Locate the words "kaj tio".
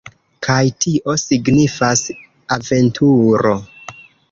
0.45-1.15